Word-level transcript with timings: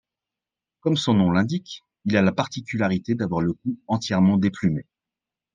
Comme 0.79 0.97
son 0.97 1.13
nom 1.13 1.29
l'indique, 1.31 1.83
il 2.05 2.17
a 2.17 2.23
la 2.23 2.31
particularité 2.31 3.13
d'avoir 3.13 3.41
le 3.41 3.53
cou 3.53 3.77
entièrement 3.85 4.37
déplumé. 4.37 4.87